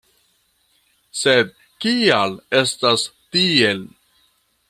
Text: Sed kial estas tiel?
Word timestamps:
Sed 1.19 1.51
kial 1.85 2.35
estas 2.61 3.05
tiel? 3.37 3.85